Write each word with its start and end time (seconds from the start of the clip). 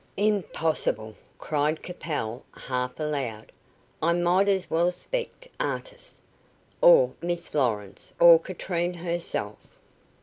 "Impossible!" 0.17 1.13
cried 1.37 1.83
Capel, 1.83 2.43
half 2.57 2.99
aloud; 2.99 3.51
"I 4.01 4.13
might 4.13 4.49
as 4.49 4.67
well 4.67 4.89
suspect 4.89 5.47
Artis, 5.59 6.17
or 6.81 7.13
Miss 7.21 7.53
Lawrence, 7.53 8.15
or 8.19 8.39
Katrine 8.39 8.95
herself." 8.95 9.59